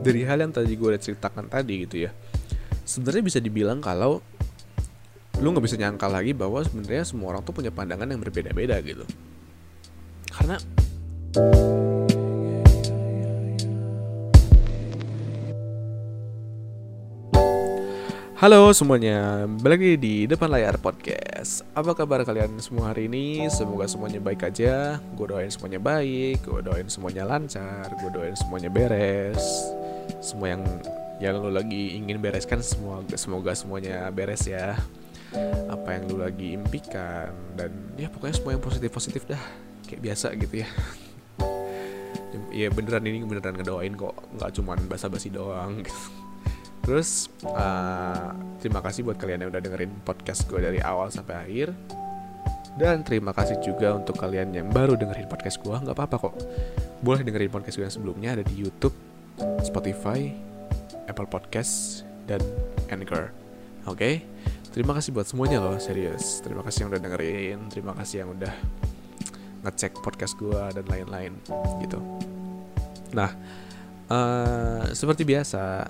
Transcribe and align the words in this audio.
dari 0.00 0.24
hal 0.24 0.40
yang 0.40 0.52
tadi 0.52 0.72
gue 0.80 0.96
ceritakan 0.96 1.52
tadi 1.52 1.84
gitu 1.84 2.08
ya 2.08 2.10
sebenarnya 2.88 3.22
bisa 3.22 3.38
dibilang 3.38 3.84
kalau 3.84 4.24
lu 5.40 5.56
nggak 5.56 5.64
bisa 5.64 5.76
nyangka 5.80 6.08
lagi 6.08 6.36
bahwa 6.36 6.60
sebenarnya 6.60 7.04
semua 7.04 7.32
orang 7.36 7.42
tuh 7.44 7.56
punya 7.56 7.72
pandangan 7.72 8.04
yang 8.04 8.20
berbeda-beda 8.20 8.76
gitu. 8.84 9.08
Karena 10.28 10.60
Halo 18.40 18.72
semuanya, 18.72 19.44
balik 19.60 19.84
lagi 19.84 19.92
di 20.00 20.14
depan 20.24 20.48
layar 20.48 20.80
podcast. 20.80 21.60
Apa 21.76 21.92
kabar 21.92 22.24
kalian 22.24 22.56
semua 22.56 22.88
hari 22.88 23.04
ini? 23.04 23.44
Semoga 23.52 23.84
semuanya 23.84 24.16
baik 24.16 24.48
aja. 24.48 24.96
Gue 25.12 25.28
doain 25.28 25.52
semuanya 25.52 25.76
baik, 25.76 26.40
gue 26.48 26.60
doain 26.64 26.88
semuanya 26.88 27.28
lancar 27.28 27.92
Gue 28.00 28.08
doain 28.08 28.32
semuanya 28.32 28.72
beres 28.72 29.76
Semua 30.18 30.58
yang 30.58 30.62
yang 31.20 31.38
lu 31.38 31.52
lagi 31.52 31.94
ingin 31.94 32.18
bereskan 32.18 32.64
semua 32.64 33.04
Semoga 33.14 33.54
semuanya 33.54 34.08
beres 34.10 34.48
ya 34.48 34.74
Apa 35.70 36.00
yang 36.00 36.10
lu 36.10 36.16
lagi 36.24 36.56
impikan 36.56 37.30
Dan 37.54 37.94
ya 37.94 38.10
pokoknya 38.10 38.34
semua 38.34 38.52
yang 38.58 38.64
positif-positif 38.64 39.28
dah 39.28 39.42
Kayak 39.86 40.00
biasa 40.10 40.34
gitu 40.34 40.66
ya 40.66 40.68
Ya 42.50 42.66
beneran 42.72 43.04
ini 43.06 43.22
beneran 43.22 43.54
ngedoain 43.54 43.94
kok 43.94 44.16
Nggak 44.34 44.50
cuman 44.58 44.78
basa-basi 44.90 45.28
doang 45.30 45.84
Terus 46.80 47.28
uh, 47.44 48.32
terima 48.58 48.80
kasih 48.80 49.04
buat 49.04 49.20
kalian 49.20 49.46
yang 49.46 49.50
udah 49.52 49.62
dengerin 49.62 49.92
podcast 50.02 50.48
gue 50.48 50.58
dari 50.58 50.80
awal 50.80 51.12
sampai 51.12 51.36
akhir. 51.36 51.68
Dan 52.74 53.04
terima 53.04 53.36
kasih 53.36 53.60
juga 53.60 53.92
untuk 53.92 54.16
kalian 54.16 54.56
yang 54.56 54.68
baru 54.72 54.96
dengerin 54.96 55.28
podcast 55.28 55.60
gue. 55.60 55.76
Nggak 55.76 55.96
apa-apa 55.96 56.16
kok. 56.30 56.34
Boleh 57.04 57.20
dengerin 57.20 57.52
podcast 57.52 57.76
gue 57.76 57.84
yang 57.84 57.94
sebelumnya 57.94 58.28
ada 58.34 58.44
di 58.46 58.56
YouTube, 58.56 58.96
Spotify, 59.64 60.32
Apple 61.08 61.28
Podcast, 61.28 62.04
dan 62.28 62.40
Anchor. 62.92 63.32
Oke, 63.88 63.96
okay? 63.96 64.14
terima 64.70 64.92
kasih 64.92 65.16
buat 65.16 65.26
semuanya 65.26 65.60
loh, 65.60 65.76
serius. 65.80 66.44
Terima 66.44 66.60
kasih 66.60 66.86
yang 66.86 66.90
udah 66.92 67.02
dengerin, 67.02 67.58
terima 67.72 67.92
kasih 67.96 68.26
yang 68.26 68.30
udah 68.36 68.54
ngecek 69.64 69.92
podcast 70.00 70.36
gue 70.40 70.62
dan 70.72 70.84
lain-lain 70.88 71.32
gitu. 71.84 72.00
Nah, 73.16 73.32
uh, 74.08 74.84
seperti 74.92 75.24
biasa, 75.24 75.88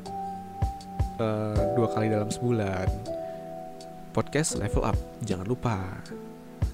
uh, 1.21 1.62
dua 1.77 1.89
kali 1.93 2.09
dalam 2.09 2.33
sebulan 2.33 2.89
podcast 4.11 4.59
level 4.59 4.83
up 4.83 4.98
jangan 5.23 5.47
lupa 5.47 5.78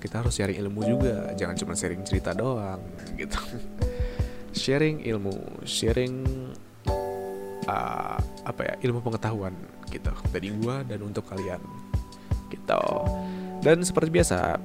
kita 0.00 0.24
harus 0.24 0.36
sharing 0.36 0.56
ilmu 0.56 0.80
juga 0.88 1.32
jangan 1.36 1.56
cuma 1.56 1.72
sharing 1.76 2.00
cerita 2.06 2.32
doang 2.32 2.80
gitu 3.16 3.36
sharing 4.62 5.04
ilmu 5.04 5.64
sharing 5.68 6.24
uh, 7.66 8.18
apa 8.46 8.60
ya 8.62 8.74
ilmu 8.88 9.02
pengetahuan 9.02 9.54
gitu 9.90 10.10
dari 10.32 10.50
gua 10.56 10.82
dan 10.82 11.02
untuk 11.02 11.26
kalian 11.30 11.62
gitu 12.50 12.82
dan 13.62 13.82
seperti 13.82 14.10
biasa 14.10 14.58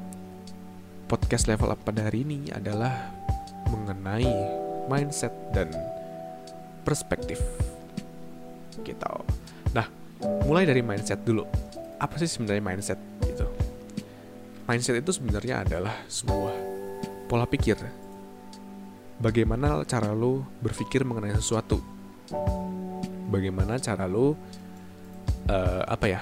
podcast 1.09 1.49
level 1.49 1.73
up 1.73 1.81
pada 1.81 2.07
hari 2.07 2.23
ini 2.23 2.49
adalah 2.53 3.11
mengenai 3.69 4.29
mindset 4.89 5.33
dan 5.53 5.69
perspektif 6.85 7.41
gitu 8.81 9.13
Nah, 9.71 9.87
mulai 10.43 10.67
dari 10.67 10.83
mindset 10.83 11.23
dulu. 11.23 11.47
Apa 12.01 12.19
sih 12.19 12.27
sebenarnya 12.27 12.63
mindset 12.63 12.99
gitu? 13.23 13.47
Mindset 14.67 14.99
itu 14.99 15.11
sebenarnya 15.15 15.63
adalah 15.63 15.95
sebuah 16.11 16.55
pola 17.31 17.47
pikir. 17.47 17.79
Bagaimana 19.21 19.85
cara 19.85 20.11
lo 20.11 20.43
berpikir 20.59 21.05
mengenai 21.05 21.37
sesuatu? 21.37 21.79
Bagaimana 23.31 23.79
cara 23.79 24.05
lo 24.05 24.35
uh, 25.47 25.83
apa 25.87 26.07
ya? 26.07 26.21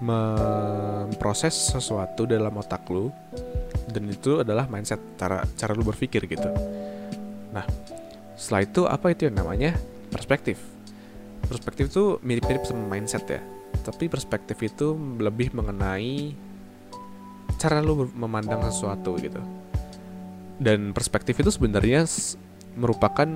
memproses 0.00 1.52
sesuatu 1.52 2.24
dalam 2.24 2.56
otak 2.56 2.88
lo 2.88 3.12
dan 3.92 4.08
itu 4.08 4.40
adalah 4.40 4.64
mindset 4.64 4.96
cara 5.20 5.44
cara 5.60 5.76
lu 5.76 5.84
berpikir 5.84 6.24
gitu. 6.24 6.48
Nah, 7.52 7.68
setelah 8.40 8.64
itu 8.64 8.80
apa 8.88 9.12
itu 9.12 9.28
yang 9.28 9.36
namanya 9.36 9.76
perspektif 10.08 10.56
perspektif 11.44 11.92
tuh 11.92 12.16
mirip-mirip 12.24 12.64
sama 12.64 12.88
mindset 12.88 13.28
ya 13.28 13.44
tapi 13.84 14.08
perspektif 14.08 14.56
itu 14.64 14.96
lebih 15.20 15.52
mengenai 15.52 16.32
cara 17.60 17.84
lu 17.84 18.08
memandang 18.16 18.64
sesuatu 18.64 19.20
gitu 19.20 19.44
dan 20.56 20.96
perspektif 20.96 21.36
itu 21.36 21.52
sebenarnya 21.52 22.08
merupakan 22.80 23.28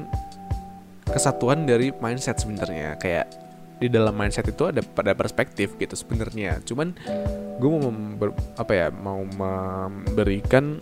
kesatuan 1.09 1.69
dari 1.69 1.93
mindset 1.97 2.41
sebenarnya. 2.41 2.97
Kayak 2.97 3.33
di 3.79 3.91
dalam 3.91 4.15
mindset 4.15 4.47
itu 4.49 4.71
ada 4.71 4.81
pada 4.81 5.13
perspektif 5.13 5.75
gitu 5.77 5.95
sebenarnya. 5.99 6.63
Cuman 6.65 6.95
gue 7.59 7.69
mau 7.69 7.83
member, 7.91 8.31
apa 8.57 8.73
ya 8.73 8.87
mau 8.89 9.21
memberikan 9.23 10.79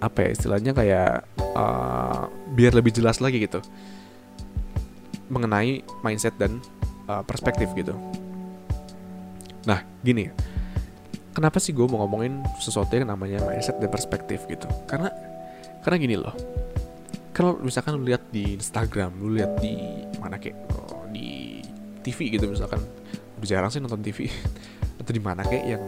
apa 0.00 0.24
ya 0.24 0.28
istilahnya 0.32 0.72
kayak 0.72 1.28
uh, 1.52 2.26
biar 2.56 2.72
lebih 2.72 2.90
jelas 2.96 3.20
lagi 3.20 3.44
gitu. 3.44 3.60
Mengenai 5.30 5.84
mindset 6.02 6.34
dan 6.40 6.58
uh, 7.06 7.22
perspektif 7.22 7.70
gitu. 7.76 7.94
Nah, 9.68 9.84
gini, 10.00 10.32
kenapa 11.36 11.60
sih 11.60 11.76
gue 11.76 11.84
mau 11.84 12.02
ngomongin 12.02 12.40
sesuatu 12.58 12.96
yang 12.96 13.12
namanya 13.12 13.44
mindset 13.44 13.76
dan 13.76 13.92
perspektif 13.92 14.48
gitu? 14.48 14.66
Karena 14.88 15.12
karena 15.84 15.96
gini 16.00 16.16
loh, 16.16 16.32
kalau 17.40 17.56
misalkan 17.56 17.96
lu 17.96 18.04
lihat 18.04 18.28
di 18.28 18.52
Instagram, 18.52 19.16
lu 19.16 19.40
lihat 19.40 19.56
di 19.64 20.04
mana 20.20 20.36
kayak 20.36 20.60
oh, 20.76 21.08
di 21.08 21.64
TV 22.04 22.36
gitu 22.36 22.52
misalkan, 22.52 22.84
udah 23.40 23.48
jarang 23.48 23.72
sih 23.72 23.80
nonton 23.80 24.04
TV 24.04 24.28
atau 25.00 25.08
di 25.08 25.22
mana 25.24 25.40
kayak 25.40 25.64
yang 25.64 25.84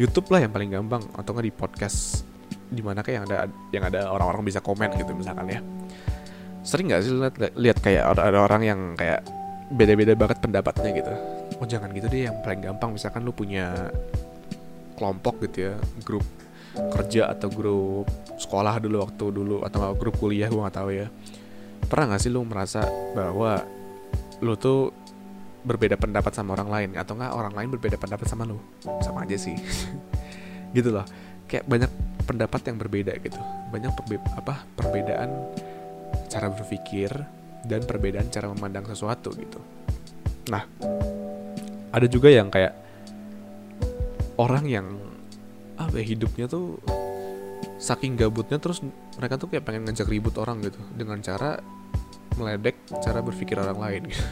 YouTube 0.00 0.32
lah 0.32 0.40
yang 0.40 0.48
paling 0.48 0.72
gampang 0.72 1.04
atau 1.12 1.36
nggak 1.36 1.44
di 1.44 1.52
podcast 1.52 2.24
di 2.72 2.80
mana 2.80 3.04
kayak 3.04 3.16
yang 3.20 3.24
ada 3.28 3.36
yang 3.68 3.84
ada 3.84 4.00
orang-orang 4.08 4.48
bisa 4.48 4.64
komen 4.64 4.96
gitu 4.96 5.12
misalkan 5.12 5.44
ya. 5.52 5.60
Sering 6.64 6.88
nggak 6.88 7.00
sih 7.04 7.12
lihat 7.20 7.36
lihat 7.52 7.78
kayak 7.84 8.16
ada, 8.16 8.32
ada 8.32 8.38
orang 8.40 8.62
yang 8.64 8.80
kayak 8.96 9.28
beda-beda 9.76 10.16
banget 10.16 10.40
pendapatnya 10.40 10.88
gitu? 10.96 11.12
Oh 11.60 11.68
jangan 11.68 11.92
gitu 11.92 12.08
deh 12.08 12.32
yang 12.32 12.40
paling 12.40 12.64
gampang 12.64 12.96
misalkan 12.96 13.20
lu 13.28 13.36
punya 13.36 13.92
kelompok 14.96 15.36
gitu 15.44 15.68
ya 15.68 15.74
grup 16.00 16.24
kerja 16.72 17.28
atau 17.28 17.48
grup 17.52 18.06
sekolah 18.40 18.80
dulu 18.80 19.04
waktu 19.04 19.24
dulu 19.28 19.56
atau 19.62 19.92
grup 19.92 20.16
kuliah 20.16 20.48
gue 20.48 20.60
nggak 20.60 20.76
tahu 20.76 20.90
ya. 20.92 21.06
Pernah 21.86 22.14
nggak 22.14 22.22
sih 22.24 22.30
lu 22.32 22.42
merasa 22.48 22.84
bahwa 23.12 23.60
lu 24.40 24.56
tuh 24.56 24.90
berbeda 25.62 26.00
pendapat 26.00 26.32
sama 26.32 26.56
orang 26.56 26.68
lain? 26.72 26.90
Atau 26.96 27.14
nggak 27.18 27.32
orang 27.32 27.54
lain 27.54 27.68
berbeda 27.76 28.00
pendapat 28.00 28.26
sama 28.26 28.48
lu? 28.48 28.56
Sama 29.04 29.28
aja 29.28 29.36
sih. 29.36 29.54
Gitu 30.76 30.88
loh. 30.88 31.04
Kayak 31.44 31.68
banyak 31.68 31.90
pendapat 32.24 32.60
yang 32.64 32.76
berbeda 32.80 33.12
gitu. 33.20 33.36
Banyak 33.68 33.92
perbe 33.92 34.16
apa 34.40 34.64
perbedaan 34.72 35.52
cara 36.32 36.48
berpikir 36.48 37.12
dan 37.68 37.84
perbedaan 37.84 38.32
cara 38.32 38.48
memandang 38.48 38.88
sesuatu 38.88 39.36
gitu. 39.36 39.60
Nah, 40.48 40.64
ada 41.92 42.06
juga 42.08 42.32
yang 42.32 42.48
kayak 42.48 42.72
orang 44.40 44.64
yang 44.64 44.86
apa 45.88 45.96
ya, 46.00 46.04
hidupnya 46.04 46.46
tuh 46.46 46.78
saking 47.82 48.14
gabutnya 48.14 48.62
terus 48.62 48.78
mereka 49.18 49.34
tuh 49.38 49.50
kayak 49.50 49.66
pengen 49.66 49.82
ngajak 49.90 50.06
ribut 50.06 50.38
orang 50.38 50.62
gitu 50.62 50.78
dengan 50.94 51.18
cara 51.18 51.58
meledek 52.38 52.78
cara 53.02 53.18
berpikir 53.20 53.58
orang 53.58 53.78
lain 53.78 54.02
gitu. 54.06 54.24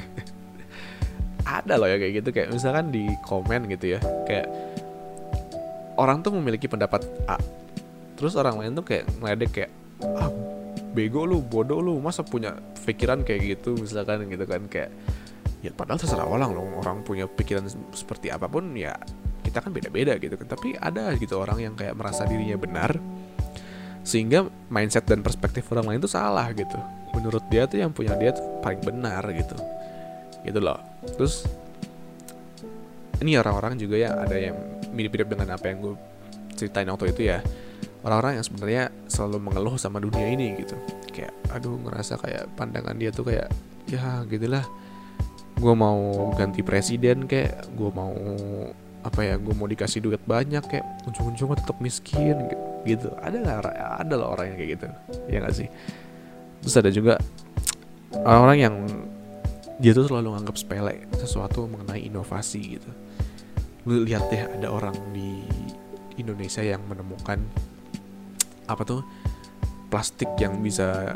ada 1.60 1.78
loh 1.78 1.86
ya 1.86 2.00
kayak 2.00 2.12
gitu 2.24 2.28
kayak 2.32 2.48
misalkan 2.50 2.90
di 2.90 3.06
komen 3.22 3.68
gitu 3.70 3.96
ya 3.96 4.00
kayak 4.24 4.48
orang 6.00 6.24
tuh 6.24 6.34
memiliki 6.34 6.66
pendapat 6.66 7.04
A 7.30 7.36
terus 8.16 8.34
orang 8.34 8.58
lain 8.58 8.72
tuh 8.74 8.82
kayak 8.82 9.04
meledek 9.20 9.50
kayak 9.52 9.70
ah 10.16 10.32
bego 10.96 11.28
lu 11.28 11.44
bodoh 11.44 11.84
lu 11.84 12.00
masa 12.00 12.24
punya 12.24 12.56
pikiran 12.88 13.20
kayak 13.22 13.60
gitu 13.60 13.76
misalkan 13.76 14.24
gitu 14.32 14.48
kan 14.48 14.64
kayak 14.66 14.90
ya 15.60 15.70
padahal 15.76 16.00
terserah 16.00 16.24
orang 16.24 16.56
loh 16.56 16.64
orang 16.80 17.04
punya 17.04 17.28
pikiran 17.28 17.68
seperti 17.92 18.32
apa 18.32 18.48
pun 18.48 18.72
ya 18.72 18.96
kita 19.46 19.62
kan 19.62 19.70
beda-beda 19.70 20.18
gitu 20.18 20.34
kan. 20.34 20.50
Tapi 20.50 20.74
ada 20.74 21.14
gitu 21.14 21.38
orang 21.38 21.62
yang 21.62 21.74
kayak 21.78 21.94
merasa 21.94 22.26
dirinya 22.26 22.58
benar 22.58 22.98
sehingga 24.06 24.46
mindset 24.70 25.02
dan 25.02 25.18
perspektif 25.18 25.66
orang 25.74 25.90
lain 25.90 25.98
itu 25.98 26.10
salah 26.10 26.46
gitu. 26.54 26.78
Menurut 27.14 27.42
dia 27.50 27.66
tuh 27.66 27.82
yang 27.82 27.90
punya 27.90 28.14
dia 28.14 28.30
tuh 28.34 28.62
paling 28.62 28.78
benar 28.78 29.22
gitu. 29.34 29.58
Gitu 30.46 30.58
loh. 30.62 30.78
Terus 31.18 31.42
ini 33.18 33.34
orang-orang 33.34 33.74
juga 33.74 33.98
ya 33.98 34.14
ada 34.14 34.38
yang 34.38 34.54
mirip-mirip 34.94 35.26
dengan 35.26 35.58
apa 35.58 35.72
yang 35.72 35.78
gue 35.82 35.94
ceritain 36.54 36.86
waktu 36.86 37.10
itu 37.10 37.34
ya. 37.34 37.42
Orang-orang 38.06 38.38
yang 38.38 38.46
sebenarnya 38.46 38.84
selalu 39.10 39.42
mengeluh 39.42 39.74
sama 39.74 39.98
dunia 39.98 40.30
ini 40.30 40.54
gitu. 40.62 40.78
Kayak 41.10 41.34
aduh 41.50 41.74
ngerasa 41.74 42.14
kayak 42.22 42.46
pandangan 42.54 42.94
dia 42.94 43.10
tuh 43.10 43.26
kayak 43.26 43.50
ya 43.90 44.22
gitulah. 44.30 44.62
Gue 45.58 45.74
mau 45.74 46.30
ganti 46.38 46.62
presiden 46.62 47.26
kayak 47.26 47.74
gue 47.74 47.90
mau 47.90 48.14
apa 49.06 49.22
ya 49.22 49.38
gue 49.38 49.54
mau 49.54 49.70
dikasih 49.70 50.02
duit 50.02 50.18
banyak 50.26 50.66
kayak 50.66 50.82
ujung-ujungnya 51.06 51.62
tetap 51.62 51.78
miskin 51.78 52.50
gitu. 52.82 53.14
Ada 53.22 53.38
lah 53.38 53.54
ada 54.02 54.14
lah 54.18 54.34
orang 54.34 54.52
yang 54.52 54.56
kayak 54.58 54.70
gitu. 54.74 54.86
Ya 55.30 55.38
gak 55.46 55.54
sih? 55.54 55.68
Terus 56.66 56.74
ada 56.74 56.90
juga 56.90 57.14
orang-orang 58.26 58.58
yang 58.58 58.74
dia 59.78 59.92
tuh 59.94 60.10
selalu 60.10 60.34
nganggap 60.34 60.56
sepele 60.58 61.06
sesuatu 61.14 61.70
mengenai 61.70 62.02
inovasi 62.02 62.80
gitu. 62.80 62.90
Lu 63.86 64.02
lihat 64.02 64.26
deh 64.32 64.42
ada 64.42 64.66
orang 64.74 64.98
di 65.14 65.46
Indonesia 66.18 66.64
yang 66.64 66.82
menemukan 66.90 67.38
apa 68.66 68.82
tuh 68.82 69.06
plastik 69.86 70.26
yang 70.42 70.58
bisa 70.58 71.14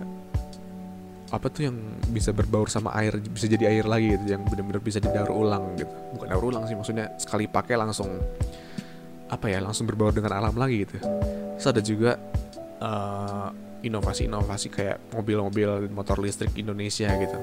apa 1.30 1.46
tuh 1.46 1.70
yang 1.70 1.76
bisa 2.10 2.34
berbaur 2.34 2.66
sama 2.66 2.90
air 2.98 3.14
bisa 3.22 3.46
jadi 3.46 3.70
air 3.70 3.86
lagi 3.86 4.18
gitu 4.18 4.34
yang 4.34 4.42
benar-benar 4.42 4.82
bisa 4.82 4.98
didaur 4.98 5.30
ulang 5.30 5.78
gitu. 5.78 5.94
Bukan 6.18 6.26
daur 6.26 6.44
ulang 6.50 6.66
sih 6.66 6.74
maksudnya 6.74 7.14
sekali 7.22 7.46
pakai 7.46 7.78
langsung 7.78 8.10
apa 9.30 9.46
ya 9.46 9.62
langsung 9.62 9.86
berbaur 9.86 10.10
dengan 10.10 10.34
alam 10.34 10.54
lagi 10.58 10.82
gitu. 10.82 10.98
Terus 11.54 11.66
ada 11.70 11.80
juga 11.80 12.18
uh, 12.82 13.48
inovasi-inovasi 13.86 14.68
kayak 14.74 15.14
mobil-mobil 15.14 15.86
motor 15.94 16.18
listrik 16.18 16.50
Indonesia 16.58 17.06
gitu. 17.14 17.38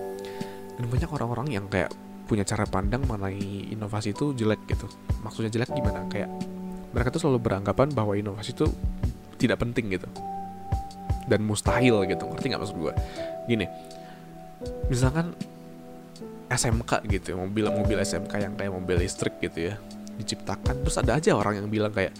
Dan 0.77 0.85
banyak 0.91 1.09
orang-orang 1.09 1.47
yang 1.55 1.65
kayak 1.71 1.95
punya 2.27 2.43
cara 2.43 2.67
pandang 2.67 3.07
mengenai 3.07 3.71
inovasi 3.71 4.11
itu 4.11 4.35
jelek 4.35 4.67
gitu. 4.67 4.91
Maksudnya 5.23 5.47
jelek 5.47 5.71
gimana? 5.71 6.03
Kayak 6.11 6.27
mereka 6.91 7.07
tuh 7.15 7.23
selalu 7.23 7.39
beranggapan 7.39 7.87
bahwa 7.95 8.19
inovasi 8.19 8.51
itu 8.51 8.67
tidak 9.39 9.63
penting 9.63 9.95
gitu 9.95 10.09
dan 11.27 11.43
mustahil 11.43 12.07
gitu. 12.07 12.23
Ngerti 12.25 12.45
nggak 12.49 12.61
maksud 12.63 12.77
gue 12.79 12.93
gini 13.47 13.63
misalkan 14.91 15.31
SMK 16.49 17.05
gitu 17.07 17.37
mobil-mobil 17.37 18.01
SMK 18.01 18.33
yang 18.41 18.53
kayak 18.57 18.73
mobil 18.73 18.99
listrik 18.99 19.37
gitu 19.39 19.71
ya 19.71 19.75
diciptakan 20.17 20.81
terus 20.81 20.97
ada 20.97 21.15
aja 21.15 21.37
orang 21.37 21.61
yang 21.61 21.67
bilang 21.69 21.93
kayak 21.93 22.11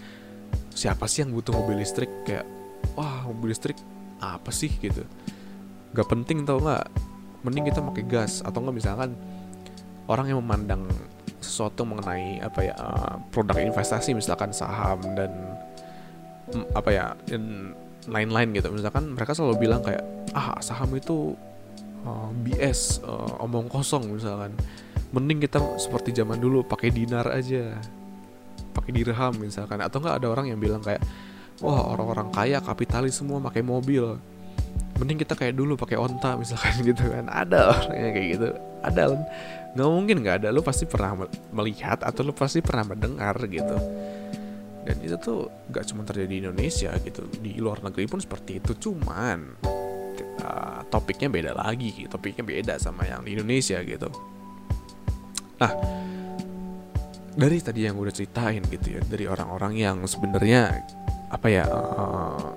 siapa 0.78 1.10
sih 1.10 1.26
yang 1.26 1.34
butuh 1.34 1.50
mobil 1.50 1.82
listrik? 1.82 2.06
Kayak 2.22 2.46
wah 2.94 3.26
mobil 3.26 3.50
listrik 3.50 3.74
apa 4.22 4.54
sih? 4.54 4.70
Gitu. 4.70 5.02
Gak 5.90 6.06
penting 6.06 6.46
tau 6.46 6.62
nggak 6.62 6.86
mending 7.42 7.74
kita 7.74 7.82
pakai 7.82 8.04
gas 8.06 8.46
atau 8.46 8.62
nggak 8.62 8.76
misalkan 8.78 9.10
orang 10.06 10.30
yang 10.30 10.38
memandang 10.38 10.86
sesuatu 11.38 11.86
mengenai 11.86 12.42
apa 12.42 12.60
ya 12.66 12.74
uh, 12.78 13.14
produk 13.30 13.58
investasi 13.62 14.14
misalkan 14.14 14.50
saham 14.50 14.98
dan 15.14 15.30
apa 16.74 16.90
ya 16.90 17.06
dan 17.30 17.74
lain-lain 18.08 18.48
gitu. 18.56 18.68
Misalkan 18.72 19.14
mereka 19.14 19.36
selalu 19.36 19.68
bilang 19.68 19.80
kayak 19.84 20.02
ah 20.32 20.56
saham 20.60 20.90
itu 20.96 21.36
uh, 22.04 22.30
BS 22.44 23.04
uh, 23.04 23.44
omong 23.44 23.68
kosong 23.68 24.16
misalkan. 24.16 24.52
Mending 25.08 25.40
kita 25.48 25.60
seperti 25.80 26.12
zaman 26.12 26.36
dulu 26.36 26.64
pakai 26.64 26.92
dinar 26.92 27.24
aja 27.32 27.80
pakai 28.76 28.90
dirham 28.92 29.34
misalkan. 29.40 29.80
Atau 29.80 30.00
enggak 30.00 30.20
ada 30.20 30.26
orang 30.28 30.46
yang 30.52 30.60
bilang 30.60 30.80
kayak 30.84 31.00
wah 31.64 31.92
orang-orang 31.92 32.28
kaya 32.32 32.58
kapitalis 32.60 33.16
semua 33.16 33.40
pakai 33.40 33.64
mobil. 33.64 34.16
Mending 34.98 35.22
kita 35.22 35.38
kayak 35.38 35.54
dulu 35.54 35.78
pakai 35.78 35.96
onta 35.96 36.34
misalkan 36.36 36.82
gitu 36.90 37.04
kan. 37.08 37.28
Ada 37.28 37.60
orang 37.72 37.96
yang 37.96 38.12
kayak 38.12 38.28
gitu. 38.36 38.48
Ada. 38.84 39.02
Nggak 39.76 39.88
mungkin 39.88 40.16
nggak 40.24 40.36
ada. 40.44 40.48
Lu 40.52 40.60
pasti 40.60 40.84
pernah 40.84 41.28
melihat 41.52 42.02
atau 42.04 42.20
lu 42.24 42.32
pasti 42.32 42.60
pernah 42.60 42.88
mendengar 42.88 43.36
gitu 43.48 43.78
dan 44.86 44.96
itu 45.02 45.16
tuh 45.18 45.50
gak 45.68 45.84
cuma 45.90 46.06
terjadi 46.06 46.28
di 46.30 46.38
Indonesia 46.46 46.90
gitu 47.02 47.26
di 47.40 47.58
luar 47.58 47.82
negeri 47.82 48.04
pun 48.06 48.20
seperti 48.22 48.62
itu. 48.62 48.72
Cuman 48.78 49.38
uh, 50.42 50.80
topiknya 50.88 51.28
beda 51.28 51.52
lagi 51.54 52.06
topiknya 52.06 52.44
beda 52.46 52.74
sama 52.80 53.04
yang 53.04 53.22
di 53.26 53.36
Indonesia 53.36 53.78
gitu. 53.82 54.08
Nah 55.58 55.72
dari 57.38 57.58
tadi 57.62 57.86
yang 57.86 57.94
udah 57.94 58.10
ceritain 58.10 58.62
gitu 58.66 58.98
ya 58.98 59.00
dari 59.06 59.24
orang-orang 59.30 59.78
yang 59.78 59.96
sebenarnya 60.06 60.74
apa 61.30 61.46
ya 61.46 61.64
uh, 61.68 62.48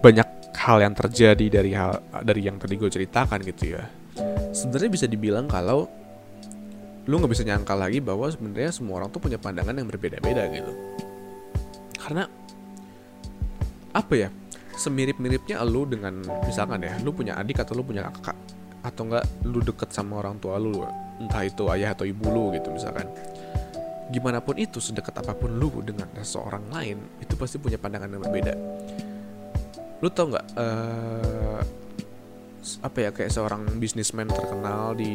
banyak 0.00 0.28
hal 0.62 0.78
yang 0.78 0.94
terjadi 0.94 1.46
dari 1.60 1.74
hal 1.74 1.98
dari 2.22 2.46
yang 2.46 2.56
tadi 2.56 2.78
gue 2.78 2.90
ceritakan 2.90 3.42
gitu 3.42 3.76
ya. 3.76 3.84
Sebenarnya 4.52 4.90
bisa 4.92 5.06
dibilang 5.08 5.48
kalau 5.48 5.88
lu 7.02 7.18
nggak 7.18 7.32
bisa 7.34 7.42
nyangka 7.42 7.74
lagi 7.74 7.98
bahwa 7.98 8.30
sebenarnya 8.30 8.70
semua 8.70 9.02
orang 9.02 9.10
tuh 9.10 9.18
punya 9.18 9.34
pandangan 9.34 9.74
yang 9.74 9.90
berbeda-beda 9.90 10.46
gitu 10.54 10.70
karena 12.02 12.26
apa 13.94 14.14
ya 14.18 14.28
semirip-miripnya 14.74 15.62
lu 15.62 15.86
dengan 15.86 16.24
misalkan 16.42 16.82
ya 16.82 16.98
lu 17.04 17.14
punya 17.14 17.38
adik 17.38 17.62
atau 17.62 17.78
lu 17.78 17.86
punya 17.86 18.08
kakak 18.08 18.34
atau 18.82 19.02
enggak 19.06 19.24
lu 19.46 19.62
deket 19.62 19.94
sama 19.94 20.18
orang 20.18 20.42
tua 20.42 20.58
lu 20.58 20.82
entah 21.22 21.46
itu 21.46 21.62
ayah 21.70 21.94
atau 21.94 22.02
ibu 22.02 22.26
lu 22.26 22.50
gitu 22.58 22.74
misalkan. 22.74 23.06
Gimana 24.10 24.42
pun 24.42 24.58
itu 24.58 24.82
sedekat 24.82 25.14
apa 25.22 25.32
pun 25.32 25.54
lu 25.56 25.70
dengan 25.80 26.10
seseorang 26.18 26.68
lain 26.74 26.98
itu 27.22 27.38
pasti 27.38 27.56
punya 27.62 27.78
pandangan 27.78 28.10
yang 28.10 28.22
berbeda. 28.26 28.54
Lu 30.02 30.10
tau 30.10 30.34
nggak 30.34 30.46
uh, 30.58 31.60
apa 32.82 32.98
ya 32.98 33.10
kayak 33.14 33.30
seorang 33.30 33.62
bisnismen 33.78 34.26
terkenal 34.30 34.98
di 34.98 35.14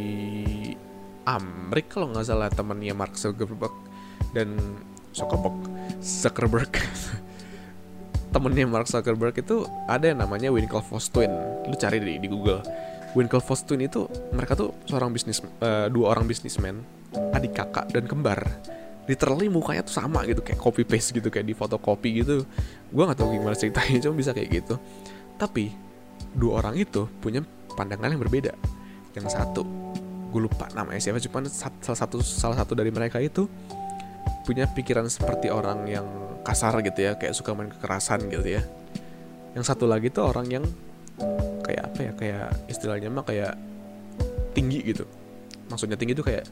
Amerika 1.28 2.00
kalau 2.00 2.16
nggak 2.16 2.26
salah 2.26 2.48
temannya 2.48 2.96
Mark 2.96 3.20
Zuckerberg 3.20 3.76
dan 4.32 4.56
Zuckerberg 5.12 5.60
Zuckerberg. 6.08 6.72
Temennya 8.34 8.64
Mark 8.64 8.88
Zuckerberg 8.88 9.36
itu 9.36 9.68
ada 9.92 10.08
yang 10.08 10.24
namanya 10.24 10.48
Winklevoss 10.48 11.12
Twin. 11.12 11.32
Lu 11.68 11.76
cari 11.76 12.00
di, 12.00 12.16
di 12.16 12.28
Google. 12.32 12.64
Winklevoss 13.12 13.68
Twin 13.68 13.84
itu 13.84 14.08
mereka 14.32 14.56
tuh 14.56 14.72
seorang 14.88 15.12
bisnis 15.12 15.44
uh, 15.60 15.92
dua 15.92 16.16
orang 16.16 16.24
bisnismen 16.24 16.80
adik 17.36 17.60
kakak 17.60 17.92
dan 17.92 18.08
kembar. 18.08 18.40
Literally 19.08 19.48
mukanya 19.48 19.84
tuh 19.88 19.96
sama 19.96 20.24
gitu 20.28 20.44
kayak 20.44 20.60
copy 20.60 20.84
paste 20.84 21.16
gitu 21.16 21.28
kayak 21.28 21.48
di 21.48 21.56
fotokopi 21.56 22.24
gitu. 22.24 22.48
Gue 22.92 23.04
nggak 23.04 23.20
tahu 23.20 23.36
gimana 23.36 23.56
ceritanya 23.56 24.00
cuma 24.08 24.16
bisa 24.16 24.32
kayak 24.32 24.64
gitu. 24.64 24.80
Tapi 25.36 25.72
dua 26.36 26.64
orang 26.64 26.76
itu 26.80 27.08
punya 27.20 27.44
pandangan 27.76 28.16
yang 28.16 28.24
berbeda. 28.24 28.56
Yang 29.16 29.36
satu 29.36 29.64
gue 30.28 30.42
lupa 30.44 30.68
namanya 30.76 31.00
siapa 31.00 31.24
cuma 31.24 31.48
salah 31.80 32.00
satu 32.00 32.20
salah 32.20 32.60
satu 32.60 32.76
dari 32.76 32.92
mereka 32.92 33.24
itu 33.24 33.48
punya 34.48 34.64
pikiran 34.72 35.12
seperti 35.12 35.52
orang 35.52 35.84
yang 35.84 36.08
kasar 36.48 36.80
gitu 36.80 37.04
ya 37.04 37.20
kayak 37.20 37.36
suka 37.36 37.52
main 37.52 37.68
kekerasan 37.68 38.32
gitu 38.32 38.48
ya. 38.48 38.64
Yang 39.52 39.76
satu 39.76 39.84
lagi 39.84 40.08
tuh 40.08 40.32
orang 40.32 40.48
yang 40.48 40.64
kayak 41.68 41.92
apa 41.92 42.00
ya 42.00 42.12
kayak 42.16 42.48
istilahnya 42.72 43.12
mah 43.12 43.28
kayak 43.28 43.60
tinggi 44.56 44.80
gitu. 44.88 45.04
Maksudnya 45.68 46.00
tinggi 46.00 46.16
tuh 46.16 46.24
kayak 46.24 46.48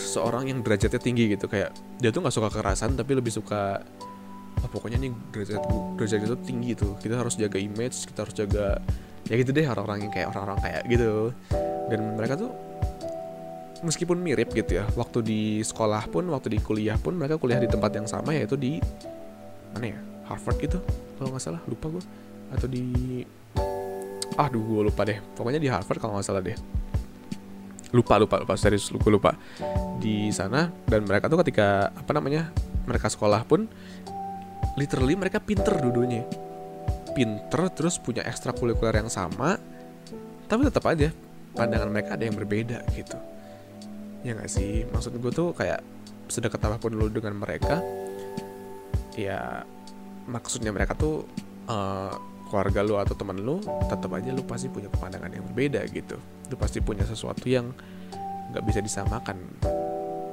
seseorang 0.00 0.48
yang 0.48 0.64
derajatnya 0.64 0.96
tinggi 0.96 1.36
gitu 1.36 1.44
kayak 1.52 1.76
dia 2.00 2.08
tuh 2.08 2.24
nggak 2.24 2.32
suka 2.32 2.48
kekerasan 2.48 2.96
tapi 2.96 3.12
lebih 3.12 3.28
suka 3.28 3.84
oh, 4.64 4.70
pokoknya 4.72 4.96
nih 5.04 5.12
derajat 5.36 5.60
derajat 6.00 6.20
itu 6.24 6.36
tinggi 6.48 6.72
tuh 6.72 6.96
kita 6.96 7.20
harus 7.20 7.36
jaga 7.36 7.60
image 7.60 8.08
kita 8.08 8.24
harus 8.24 8.32
jaga 8.32 8.80
ya 9.28 9.34
gitu 9.36 9.52
deh 9.52 9.68
orang-orang 9.68 10.08
yang 10.08 10.12
kayak 10.16 10.26
orang-orang 10.32 10.58
kayak 10.64 10.82
gitu. 10.88 11.12
Dan 11.92 12.16
mereka 12.16 12.40
tuh 12.40 12.71
meskipun 13.82 14.18
mirip 14.18 14.54
gitu 14.54 14.78
ya 14.78 14.84
waktu 14.94 15.22
di 15.22 15.40
sekolah 15.62 16.06
pun 16.08 16.30
waktu 16.30 16.54
di 16.54 16.58
kuliah 16.62 16.96
pun 16.96 17.18
mereka 17.18 17.36
kuliah 17.36 17.58
di 17.58 17.66
tempat 17.66 17.90
yang 17.94 18.06
sama 18.06 18.34
yaitu 18.34 18.54
di 18.54 18.78
mana 19.74 19.94
ya 19.94 19.98
Harvard 20.30 20.58
gitu 20.62 20.78
kalau 21.18 21.34
nggak 21.34 21.42
salah 21.42 21.62
lupa 21.66 21.86
gue 21.98 22.04
atau 22.52 22.66
di 22.70 22.84
ah 24.36 24.48
gue 24.48 24.82
lupa 24.88 25.04
deh. 25.04 25.20
Pokoknya 25.36 25.60
di 25.60 25.68
Harvard 25.68 26.00
kalau 26.00 26.16
nggak 26.16 26.24
salah 26.24 26.40
deh. 26.40 26.56
Lupa 27.92 28.16
lupa 28.16 28.40
lupa 28.40 28.54
serius 28.56 28.88
gue 28.88 29.12
lupa. 29.12 29.36
Di 30.00 30.32
sana 30.32 30.72
dan 30.88 31.04
mereka 31.04 31.28
tuh 31.28 31.40
ketika 31.44 31.92
apa 31.92 32.10
namanya 32.16 32.48
mereka 32.88 33.12
sekolah 33.12 33.44
pun 33.44 33.68
literally 34.76 35.14
mereka 35.16 35.38
pinter 35.38 35.76
dudunya 35.78 36.24
pinter 37.12 37.68
terus 37.72 38.00
punya 38.00 38.24
ekstrakurikuler 38.24 39.04
yang 39.04 39.12
sama 39.12 39.60
tapi 40.48 40.64
tetap 40.64 40.84
aja 40.88 41.12
pandangan 41.52 41.92
mereka 41.92 42.16
ada 42.16 42.24
yang 42.24 42.36
berbeda 42.36 42.80
gitu 42.96 43.16
ya 44.22 44.38
gak 44.38 44.50
sih? 44.50 44.86
Maksud 44.88 45.18
gue 45.18 45.32
tuh 45.34 45.54
kayak 45.54 45.82
sedekat 46.30 46.62
apa 46.64 46.80
pun 46.80 46.96
lu 46.96 47.12
dengan 47.12 47.36
mereka 47.36 47.84
ya 49.12 49.60
maksudnya 50.24 50.72
mereka 50.72 50.96
tuh 50.96 51.28
uh, 51.68 52.14
keluarga 52.48 52.80
lu 52.80 52.96
atau 52.96 53.12
teman 53.12 53.36
lu 53.36 53.60
tetap 53.84 54.08
aja 54.16 54.32
lu 54.32 54.40
pasti 54.48 54.72
punya 54.72 54.88
pandangan 54.88 55.28
yang 55.28 55.44
berbeda 55.52 55.84
gitu. 55.92 56.16
Lu 56.48 56.56
pasti 56.56 56.80
punya 56.80 57.04
sesuatu 57.04 57.44
yang 57.48 57.72
nggak 58.52 58.64
bisa 58.64 58.80
disamakan 58.80 59.36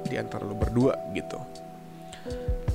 di 0.08 0.16
antara 0.16 0.48
lu 0.48 0.56
berdua 0.56 0.96
gitu. 1.12 1.36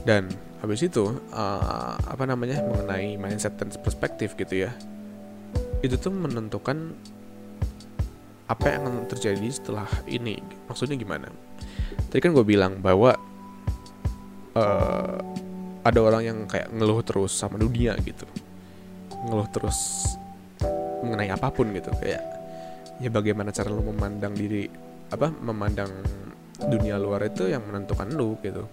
Dan 0.06 0.30
habis 0.62 0.86
itu 0.86 1.14
uh, 1.34 1.98
apa 1.98 2.24
namanya 2.26 2.62
mengenai 2.62 3.18
mindset 3.18 3.58
dan 3.58 3.70
perspektif 3.82 4.34
gitu 4.34 4.66
ya 4.66 4.74
itu 5.86 6.02
tuh 6.02 6.10
menentukan 6.10 6.98
apa 8.46 8.66
yang 8.70 8.86
akan 8.86 9.10
terjadi 9.10 9.48
setelah 9.50 9.90
ini? 10.06 10.38
Maksudnya 10.70 10.96
gimana? 10.98 11.30
Tadi 12.10 12.20
kan 12.22 12.32
gue 12.34 12.46
bilang 12.46 12.78
bahwa 12.78 13.18
uh, 14.54 15.18
ada 15.86 16.00
orang 16.02 16.24
yang 16.26 16.38
kayak 16.46 16.70
ngeluh 16.74 17.02
terus 17.02 17.34
sama 17.34 17.58
dunia 17.58 17.98
gitu. 18.06 18.26
Ngeluh 19.26 19.50
terus 19.50 20.06
mengenai 21.02 21.30
apa 21.30 21.54
pun 21.54 21.70
gitu 21.74 21.94
kayak 22.02 22.24
ya 22.98 23.10
bagaimana 23.12 23.54
cara 23.54 23.70
lu 23.70 23.84
memandang 23.86 24.34
diri 24.34 24.66
apa 25.12 25.30
memandang 25.30 25.92
dunia 26.58 26.98
luar 26.98 27.28
itu 27.28 27.50
yang 27.52 27.62
menentukan 27.66 28.10
lu 28.14 28.38
gitu. 28.42 28.66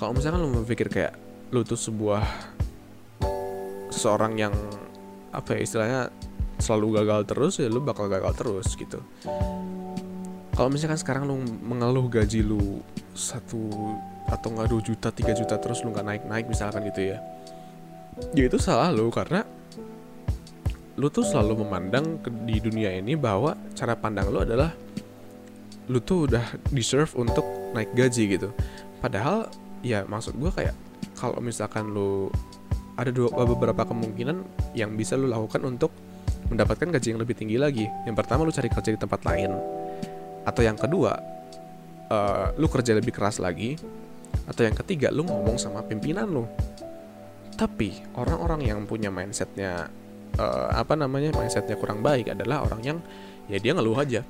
Kalau 0.00 0.16
misalkan 0.16 0.40
lu 0.40 0.64
berpikir 0.64 0.88
kayak 0.88 1.12
lu 1.52 1.66
tuh 1.66 1.76
sebuah 1.76 2.24
seseorang 3.90 4.38
yang 4.38 4.54
apa 5.34 5.58
ya 5.58 5.60
istilahnya 5.60 6.00
selalu 6.60 7.02
gagal 7.02 7.20
terus 7.26 7.58
ya 7.58 7.66
lu 7.66 7.80
bakal 7.82 8.06
gagal 8.06 8.32
terus 8.36 8.72
gitu. 8.76 9.00
Kalau 10.54 10.68
misalkan 10.68 11.00
sekarang 11.00 11.24
lu 11.24 11.40
mengeluh 11.64 12.06
gaji 12.06 12.44
lu 12.44 12.84
satu 13.16 13.72
atau 14.28 14.48
nggak 14.52 14.68
dua 14.70 14.82
juta 14.84 15.08
tiga 15.10 15.32
juta 15.34 15.56
terus 15.58 15.82
lu 15.82 15.90
nggak 15.90 16.06
naik 16.06 16.22
naik 16.28 16.46
misalkan 16.46 16.86
gitu 16.86 17.16
ya 17.16 17.18
ya 18.36 18.44
itu 18.46 18.58
salah 18.60 18.92
lu 18.92 19.08
karena 19.10 19.42
lu 21.00 21.08
tuh 21.08 21.24
selalu 21.24 21.64
memandang 21.64 22.20
di 22.44 22.60
dunia 22.60 22.92
ini 22.92 23.16
bahwa 23.16 23.56
cara 23.72 23.96
pandang 23.96 24.28
lu 24.28 24.44
adalah 24.44 24.76
lu 25.88 25.98
tuh 25.98 26.28
udah 26.28 26.44
deserve 26.70 27.10
untuk 27.16 27.42
naik 27.72 27.90
gaji 27.96 28.36
gitu. 28.36 28.52
Padahal 29.00 29.48
ya 29.80 30.04
maksud 30.04 30.36
gue 30.36 30.52
kayak 30.52 30.76
kalau 31.16 31.40
misalkan 31.40 31.88
lu 31.90 32.28
ada 33.00 33.08
dua 33.08 33.32
beberapa 33.48 33.88
kemungkinan 33.88 34.44
yang 34.76 34.92
bisa 34.92 35.16
lu 35.16 35.24
lakukan 35.24 35.64
untuk 35.64 35.88
mendapatkan 36.48 36.88
gaji 36.88 37.08
yang 37.12 37.20
lebih 37.20 37.36
tinggi 37.36 37.60
lagi. 37.60 37.86
Yang 38.08 38.16
pertama 38.16 38.46
lu 38.46 38.52
cari 38.54 38.70
kerja 38.72 38.90
di 38.94 38.98
tempat 39.00 39.20
lain. 39.26 39.52
Atau 40.48 40.64
yang 40.64 40.78
kedua 40.78 41.12
uh, 42.08 42.46
lu 42.56 42.66
kerja 42.70 42.96
lebih 42.96 43.12
keras 43.12 43.42
lagi. 43.42 43.76
Atau 44.48 44.64
yang 44.64 44.74
ketiga 44.74 45.12
lu 45.12 45.26
ngomong 45.26 45.60
sama 45.60 45.84
pimpinan 45.84 46.26
lu. 46.30 46.48
Tapi 47.54 48.00
orang-orang 48.16 48.64
yang 48.64 48.78
punya 48.88 49.12
mindsetnya 49.12 49.92
uh, 50.40 50.68
apa 50.72 50.96
namanya 50.96 51.36
mindsetnya 51.36 51.76
kurang 51.76 52.00
baik 52.00 52.32
adalah 52.32 52.64
orang 52.64 52.80
yang 52.80 52.98
ya 53.50 53.60
dia 53.60 53.76
ngeluh 53.76 53.98
aja 53.98 54.24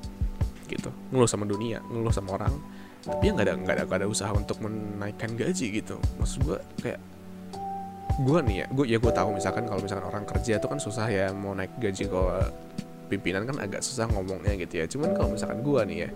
gitu. 0.66 0.90
Ngeluh 1.14 1.30
sama 1.30 1.46
dunia 1.46 1.78
ngeluh 1.86 2.10
sama 2.10 2.34
orang. 2.36 2.54
Tapi 3.00 3.22
ya 3.28 3.32
nggak 3.32 3.46
ada 3.48 3.54
nggak 3.56 3.74
ada 3.80 3.84
gak 3.88 3.98
ada 4.04 4.08
usaha 4.12 4.32
untuk 4.34 4.60
menaikkan 4.60 5.32
gaji 5.38 5.80
gitu. 5.80 5.96
Maksud 6.20 6.38
gue 6.44 6.58
kayak 6.84 7.00
gue 8.20 8.38
nih 8.44 8.56
ya 8.64 8.66
gue 8.68 8.84
ya 8.84 8.98
gue 9.00 9.12
tahu 9.12 9.28
misalkan 9.32 9.64
kalau 9.64 9.80
misalkan 9.80 10.06
orang 10.06 10.24
kerja 10.28 10.60
itu 10.60 10.66
kan 10.68 10.76
susah 10.76 11.06
ya 11.08 11.32
mau 11.32 11.56
naik 11.56 11.72
gaji 11.80 12.04
kalau 12.04 12.36
pimpinan 13.10 13.42
kan 13.42 13.58
agak 13.58 13.82
susah 13.82 14.06
ngomongnya 14.06 14.54
gitu 14.54 14.74
ya. 14.78 14.86
Cuman 14.86 15.10
kalau 15.18 15.34
misalkan 15.34 15.58
gue 15.66 15.80
nih 15.90 15.98
ya 16.06 16.08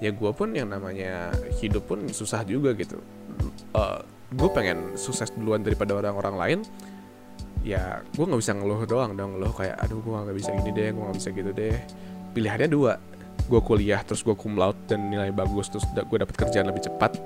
ya 0.00 0.10
gue 0.16 0.30
pun 0.32 0.48
yang 0.56 0.72
namanya 0.72 1.28
hidup 1.60 1.84
pun 1.84 2.08
susah 2.08 2.40
juga 2.48 2.72
gitu. 2.72 2.96
Uh, 3.76 3.76
eh, 3.76 4.00
gue 4.32 4.48
pengen 4.56 4.96
sukses 4.96 5.28
duluan 5.36 5.60
daripada 5.60 5.92
orang-orang 5.92 6.34
lain 6.40 6.60
ya 7.60 8.00
gue 8.16 8.24
nggak 8.24 8.40
bisa 8.40 8.56
ngeluh 8.56 8.88
doang 8.88 9.12
dong 9.12 9.36
ngeluh 9.36 9.52
kayak 9.52 9.76
aduh 9.84 10.00
gue 10.00 10.16
nggak 10.16 10.36
bisa 10.40 10.48
gini 10.56 10.70
deh 10.72 10.88
gue 10.96 11.02
nggak 11.04 11.18
bisa 11.20 11.28
gitu 11.36 11.50
deh. 11.52 11.76
Pilihannya 12.32 12.68
dua 12.72 12.92
gue 13.50 13.60
kuliah 13.60 14.00
terus 14.00 14.24
gue 14.24 14.32
cum 14.32 14.56
laude 14.56 14.78
dan 14.88 15.12
nilai 15.12 15.28
bagus 15.34 15.68
terus 15.68 15.84
gue 15.92 16.18
dapet 16.18 16.34
kerjaan 16.38 16.72
lebih 16.72 16.88
cepat 16.88 17.18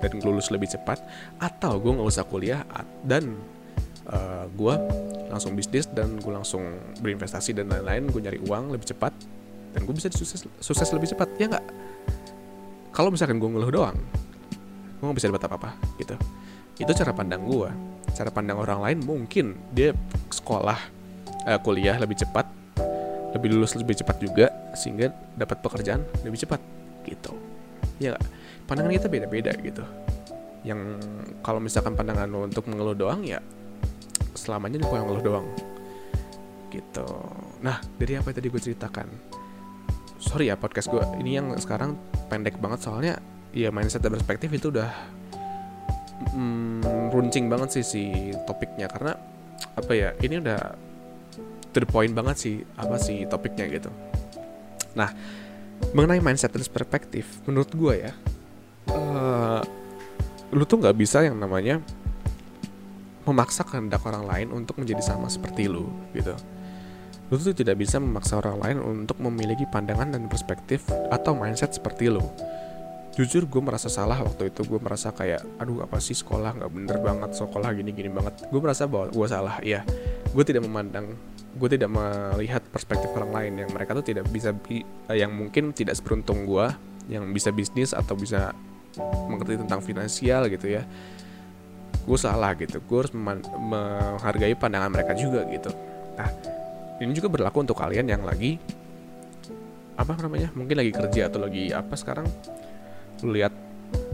dan 0.00 0.18
lulus 0.24 0.50
lebih 0.50 0.70
cepat 0.70 0.98
atau 1.38 1.78
gue 1.78 1.92
nggak 1.94 2.08
usah 2.08 2.24
kuliah 2.26 2.62
dan 3.06 3.38
uh, 4.10 4.46
gue 4.50 4.74
langsung 5.30 5.54
bisnis 5.54 5.86
dan 5.90 6.18
gue 6.18 6.32
langsung 6.32 6.62
berinvestasi 6.98 7.54
dan 7.54 7.70
lain-lain. 7.70 8.08
Gue 8.10 8.20
nyari 8.24 8.40
uang 8.42 8.74
lebih 8.74 8.90
cepat 8.90 9.12
dan 9.72 9.86
gue 9.86 9.94
bisa 9.94 10.10
sukses 10.12 10.48
sukses 10.58 10.88
lebih 10.90 11.12
cepat 11.12 11.28
ya 11.38 11.46
nggak? 11.52 11.66
Kalau 12.92 13.08
misalkan 13.08 13.38
gue 13.38 13.48
ngeluh 13.48 13.72
doang 13.72 13.98
gue 15.02 15.10
nggak 15.10 15.18
bisa 15.18 15.28
dapat 15.34 15.44
apa-apa 15.50 15.70
gitu. 15.98 16.14
Itu 16.78 16.94
cara 16.94 17.10
pandang 17.10 17.42
gue 17.42 17.70
cara 18.12 18.30
pandang 18.30 18.60
orang 18.60 18.80
lain 18.84 18.98
mungkin 19.02 19.58
dia 19.74 19.90
sekolah 20.30 20.78
uh, 21.48 21.58
kuliah 21.64 21.96
lebih 21.98 22.22
cepat 22.22 22.46
lebih 23.32 23.56
lulus 23.56 23.74
lebih 23.74 23.96
cepat 23.98 24.20
juga 24.20 24.46
sehingga 24.76 25.10
dapat 25.34 25.58
pekerjaan 25.58 26.06
lebih 26.22 26.38
cepat 26.46 26.60
gitu. 27.08 27.34
Ya 27.98 28.14
gak? 28.14 28.24
pandangan 28.70 28.94
kita 28.94 29.08
beda-beda 29.10 29.50
gitu. 29.58 29.82
Yang 30.62 31.02
kalau 31.42 31.58
misalkan 31.58 31.98
pandangan 31.98 32.30
lo 32.30 32.46
untuk 32.46 32.70
mengeluh 32.70 32.94
doang 32.94 33.26
ya 33.26 33.42
selamanya 34.42 34.82
nih 34.82 34.90
yang 34.90 35.06
ngeluh 35.06 35.22
doang. 35.22 35.46
Gitu. 36.74 37.06
Nah 37.62 37.78
dari 37.96 38.18
apa 38.18 38.34
yang 38.34 38.36
tadi 38.42 38.48
gue 38.50 38.62
ceritakan? 38.62 39.08
Sorry 40.18 40.50
ya 40.50 40.58
podcast 40.58 40.90
gue 40.90 41.02
ini 41.22 41.38
yang 41.38 41.54
sekarang 41.54 41.94
pendek 42.26 42.58
banget 42.58 42.82
soalnya 42.82 43.14
ya 43.54 43.70
mindset 43.70 44.02
dan 44.02 44.18
perspektif 44.18 44.50
itu 44.50 44.74
udah 44.74 44.90
mm, 46.34 47.14
runcing 47.14 47.46
banget 47.46 47.78
sih 47.78 47.84
si 47.86 48.02
topiknya. 48.44 48.90
Karena 48.90 49.14
apa 49.78 49.92
ya 49.94 50.10
ini 50.18 50.42
udah 50.42 50.60
to 51.70 51.78
the 51.78 51.88
point 51.88 52.10
banget 52.10 52.36
sih 52.36 52.54
apa 52.74 52.98
sih 52.98 53.24
topiknya 53.30 53.70
gitu. 53.70 53.94
Nah 54.98 55.08
mengenai 55.94 56.22
mindset 56.22 56.54
dan 56.54 56.62
perspektif 56.66 57.42
menurut 57.46 57.70
gue 57.74 57.94
ya 58.06 58.12
uh, 58.94 59.60
lu 60.54 60.62
tuh 60.62 60.78
nggak 60.78 60.96
bisa 60.96 61.26
yang 61.26 61.36
namanya 61.40 61.82
memaksa 63.22 63.62
kehendak 63.62 64.02
orang 64.02 64.26
lain 64.26 64.48
untuk 64.50 64.78
menjadi 64.78 65.02
sama 65.02 65.30
seperti 65.30 65.70
lu 65.70 65.86
gitu. 66.16 66.34
Lu 67.32 67.40
tuh 67.40 67.56
tidak 67.56 67.80
bisa 67.80 67.96
memaksa 67.96 68.36
orang 68.42 68.60
lain 68.60 68.76
untuk 68.82 69.16
memiliki 69.22 69.64
pandangan 69.64 70.12
dan 70.12 70.28
perspektif 70.28 70.84
atau 71.08 71.32
mindset 71.32 71.72
seperti 71.72 72.12
lu. 72.12 72.20
Jujur 73.16 73.48
gue 73.48 73.62
merasa 73.62 73.88
salah 73.88 74.20
waktu 74.20 74.52
itu. 74.52 74.64
Gue 74.68 74.80
merasa 74.80 75.12
kayak 75.12 75.40
aduh 75.56 75.84
apa 75.84 75.96
sih 76.00 76.16
sekolah 76.16 76.60
nggak 76.60 76.70
bener 76.72 76.96
banget 77.00 77.30
sekolah 77.36 77.72
gini 77.72 77.90
gini 77.96 78.10
banget. 78.12 78.52
Gue 78.52 78.60
merasa 78.60 78.84
bahwa 78.84 79.08
gue 79.08 79.26
salah 79.28 79.56
ya 79.64 79.80
gue 80.32 80.44
tidak 80.44 80.64
memandang 80.64 81.16
gue 81.52 81.68
tidak 81.68 81.88
melihat 81.88 82.60
perspektif 82.68 83.08
orang 83.16 83.32
lain. 83.32 83.52
Yang 83.64 83.70
mereka 83.76 83.90
tuh 83.96 84.04
tidak 84.04 84.26
bisa 84.28 84.52
bi 84.52 84.84
eh, 84.84 85.16
yang 85.16 85.32
mungkin 85.32 85.72
tidak 85.72 85.96
seberuntung 85.96 86.44
gue 86.44 86.66
yang 87.08 87.24
bisa 87.32 87.48
bisnis 87.48 87.96
atau 87.96 88.12
bisa 88.12 88.52
mengerti 89.28 89.56
tentang 89.56 89.80
finansial 89.80 90.52
gitu 90.52 90.68
ya 90.68 90.84
gue 92.02 92.18
salah 92.18 92.52
gitu. 92.58 92.82
Gue 92.82 93.06
harus 93.06 93.14
menghargai 93.14 94.54
pandangan 94.58 94.90
mereka 94.90 95.12
juga 95.14 95.46
gitu. 95.48 95.70
Nah 96.18 96.28
ini 96.98 97.12
juga 97.14 97.30
berlaku 97.30 97.62
untuk 97.62 97.78
kalian 97.78 98.06
yang 98.10 98.22
lagi 98.22 98.58
apa 99.92 100.16
namanya 100.18 100.48
mungkin 100.56 100.80
lagi 100.80 100.92
kerja 100.94 101.30
atau 101.30 101.40
lagi 101.42 101.70
apa 101.70 101.94
sekarang. 101.94 102.26
Lu 103.22 103.34
lihat 103.34 103.54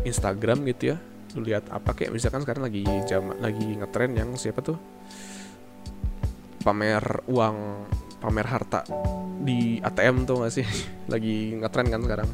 Instagram 0.05 0.69
gitu 0.69 0.95
ya. 0.95 0.97
Lu 1.37 1.45
lihat 1.45 1.69
apa 1.73 1.97
kayak 1.97 2.13
misalkan 2.13 2.45
sekarang 2.45 2.69
lagi 2.69 2.85
jam 3.09 3.33
lagi 3.41 3.65
ngetren 3.79 4.13
yang 4.17 4.31
siapa 4.37 4.61
tuh? 4.61 4.77
Pamer 6.61 7.25
uang 7.31 7.57
pamer 8.19 8.47
harta 8.51 8.83
di 9.41 9.79
ATM 9.81 10.27
tuh 10.27 10.43
gak 10.45 10.53
sih? 10.53 10.67
Lagi 11.13 11.55
ngetren 11.55 11.87
kan 11.87 12.03
sekarang. 12.03 12.29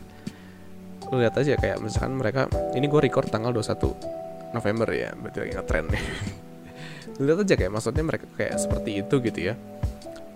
Lu 1.13 1.21
lihat 1.21 1.37
aja 1.37 1.61
kayak 1.61 1.79
misalkan 1.85 2.17
mereka 2.17 2.49
ini 2.73 2.89
gue 2.89 3.01
record 3.05 3.29
tanggal 3.29 3.53
21 3.53 4.24
November 4.55 4.89
ya 4.95 5.11
berarti 5.19 5.39
lagi 5.43 5.53
ngetren 5.59 5.87
nih. 5.91 6.05
Lihat 7.27 7.39
aja 7.43 7.55
kayak 7.59 7.73
maksudnya 7.75 8.05
mereka 8.07 8.27
kayak 8.39 8.55
seperti 8.57 8.91
itu 9.03 9.15
gitu 9.19 9.41
ya. 9.53 9.55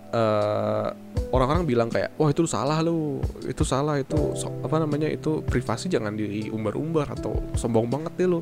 Uh, 0.09 0.89
orang-orang 1.29 1.69
bilang 1.69 1.85
kayak 1.85 2.17
wah 2.17 2.33
itu 2.33 2.41
salah 2.49 2.81
lu 2.81 3.21
itu 3.45 3.61
salah 3.61 4.01
itu 4.01 4.33
so, 4.33 4.49
apa 4.65 4.81
namanya 4.81 5.05
itu 5.05 5.45
privasi 5.45 5.85
jangan 5.85 6.17
diumbar-umbar 6.17 7.13
atau 7.13 7.37
sombong 7.55 7.87
banget 7.87 8.13
deh 8.19 8.27
lu. 8.27 8.39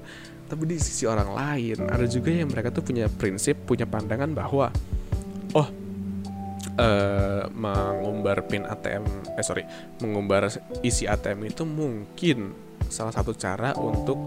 Tapi 0.47 0.63
di 0.63 0.79
sisi 0.79 1.03
orang 1.03 1.35
lain 1.35 1.91
ada 1.91 2.07
juga 2.07 2.31
yang 2.31 2.47
mereka 2.47 2.71
tuh 2.71 2.81
punya 2.81 3.11
prinsip 3.11 3.67
punya 3.67 3.83
pandangan 3.83 4.31
bahwa 4.31 4.71
oh 5.53 5.67
uh, 6.77 7.43
mengumbar 7.51 8.45
pin 8.47 8.63
ATM 8.63 9.03
eh 9.35 9.43
sorry 9.43 9.63
mengumbar 9.99 10.47
isi 10.85 11.03
ATM 11.09 11.51
itu 11.51 11.63
mungkin 11.67 12.53
salah 12.87 13.11
satu 13.11 13.35
cara 13.35 13.75
untuk 13.75 14.17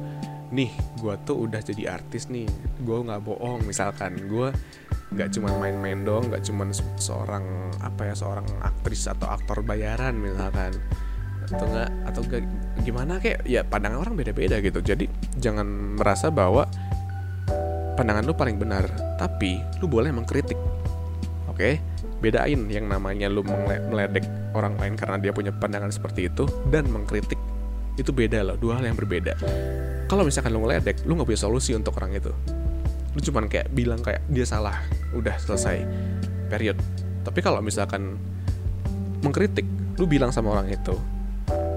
nih 0.50 0.70
gue 0.98 1.14
tuh 1.26 1.46
udah 1.46 1.60
jadi 1.62 1.98
artis 1.98 2.28
nih. 2.30 2.46
Gue 2.82 3.02
nggak 3.02 3.22
bohong. 3.24 3.64
Misalkan 3.64 4.18
gue 4.26 4.50
nggak 5.10 5.28
cuma 5.34 5.50
main-main 5.58 6.06
dong 6.06 6.30
nggak 6.30 6.46
cuma 6.46 6.70
seorang 6.98 7.74
apa 7.82 8.10
ya 8.10 8.14
seorang 8.14 8.46
aktris 8.62 9.10
atau 9.10 9.30
aktor 9.30 9.62
bayaran 9.62 10.14
misalkan. 10.18 10.74
Atau 11.50 11.66
enggak 11.66 11.90
atau 12.06 12.20
gak, 12.30 12.42
gimana 12.86 13.18
kayak 13.18 13.42
ya 13.42 13.66
pandangan 13.66 14.06
orang 14.06 14.14
beda-beda 14.14 14.62
gitu. 14.62 14.78
Jadi 14.78 15.10
jangan 15.42 15.98
merasa 15.98 16.30
bahwa 16.30 16.66
pandangan 17.98 18.22
lu 18.22 18.34
paling 18.38 18.54
benar 18.54 18.86
tapi 19.18 19.58
lu 19.82 19.90
boleh 19.90 20.14
mengkritik. 20.14 20.58
Oke? 21.50 21.58
Okay? 21.58 21.74
bedain 22.20 22.68
yang 22.68 22.86
namanya 22.86 23.32
lu 23.32 23.40
meledek 23.42 24.24
orang 24.52 24.76
lain 24.76 24.94
karena 24.94 25.16
dia 25.16 25.32
punya 25.32 25.50
pandangan 25.56 25.88
seperti 25.88 26.28
itu 26.28 26.44
dan 26.68 26.84
mengkritik 26.92 27.40
itu 27.98 28.10
beda 28.14 28.44
loh 28.44 28.56
dua 28.60 28.78
hal 28.78 28.84
yang 28.86 28.98
berbeda. 28.98 29.34
Kalau 30.06 30.26
misalkan 30.26 30.50
lu 30.54 30.62
ngeledek 30.66 31.06
lu 31.06 31.14
nggak 31.14 31.28
punya 31.28 31.40
solusi 31.40 31.72
untuk 31.74 31.94
orang 31.98 32.14
itu. 32.14 32.30
Lu 33.14 33.20
cuman 33.22 33.50
kayak 33.50 33.70
bilang 33.74 34.02
kayak 34.02 34.22
dia 34.30 34.46
salah 34.46 34.78
udah 35.14 35.34
selesai 35.38 35.82
period. 36.50 36.78
Tapi 37.26 37.38
kalau 37.42 37.62
misalkan 37.62 38.18
mengkritik 39.22 39.66
lu 39.98 40.08
bilang 40.08 40.32
sama 40.32 40.56
orang 40.56 40.72
itu 40.72 40.96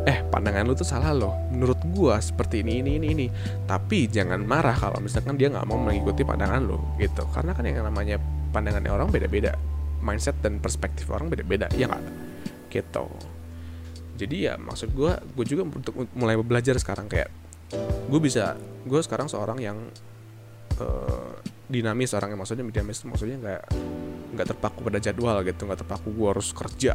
eh 0.03 0.19
pandangan 0.27 0.67
lu 0.67 0.73
tuh 0.75 0.87
salah 0.87 1.15
loh. 1.15 1.33
Menurut 1.49 1.79
gua 1.95 2.19
seperti 2.19 2.61
ini 2.61 2.83
ini 2.83 2.99
ini 2.99 3.07
ini. 3.13 3.27
Tapi 3.65 4.11
jangan 4.11 4.43
marah 4.43 4.75
kalau 4.75 4.99
misalkan 4.99 5.39
dia 5.39 5.49
nggak 5.49 5.65
mau 5.65 5.79
mengikuti 5.79 6.21
pandangan 6.25 6.61
lu 6.61 6.77
gitu. 6.99 7.23
Karena 7.31 7.55
kan 7.55 7.63
yang 7.65 7.85
namanya 7.85 8.19
pandangannya 8.51 8.91
orang 8.91 9.09
beda-beda. 9.09 9.55
Mindset 10.03 10.35
dan 10.43 10.59
perspektif 10.59 11.07
orang 11.09 11.31
beda-beda 11.31 11.71
ya 11.73 11.87
nggak? 11.87 12.03
Gitu 12.67 13.32
jadi 14.13 14.35
ya 14.35 14.53
maksud 14.61 14.93
gue 14.93 15.11
gue 15.11 15.45
juga 15.45 15.63
untuk 15.65 15.93
mulai 16.13 16.37
belajar 16.39 16.77
sekarang 16.77 17.09
kayak 17.09 17.29
gue 18.09 18.19
bisa 18.21 18.53
gue 18.85 19.01
sekarang 19.01 19.25
seorang 19.25 19.57
yang 19.57 19.77
uh, 20.77 21.33
dinamis 21.65 22.13
orangnya 22.13 22.37
maksudnya 22.37 22.65
dinamis 22.69 23.01
maksudnya 23.07 23.37
kayak 23.41 23.63
nggak 24.33 24.47
terpaku 24.53 24.79
pada 24.85 24.99
jadwal 25.01 25.41
gitu 25.41 25.65
nggak 25.65 25.81
terpaku 25.81 26.13
gue 26.13 26.27
harus 26.29 26.49
kerja 26.53 26.93